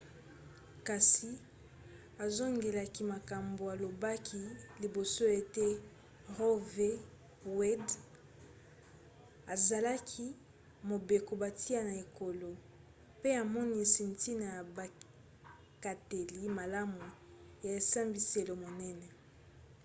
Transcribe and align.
kasi 0.87 1.29
azongelaki 2.23 3.01
makambo 3.13 3.63
alobaki 3.73 4.41
liboso 4.81 5.23
ete 5.39 5.65
roe 6.37 6.59
v. 6.73 6.75
wade 7.57 7.95
ezalaki 9.53 10.25
mobeko 10.89 11.31
batia 11.43 11.79
na 11.87 11.93
ekolo 12.03 12.49
pe 13.21 13.29
amonisi 13.41 14.01
ntina 14.11 14.45
ya 14.55 14.61
bikateli 14.75 16.41
malamu 16.57 17.01
ya 17.65 17.71
esambiselo 17.79 18.53
monene 18.63 19.07